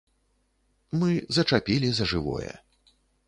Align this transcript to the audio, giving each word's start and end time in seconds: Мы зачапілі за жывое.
Мы 1.03 1.09
зачапілі 1.37 1.89
за 1.99 2.09
жывое. 2.13 2.51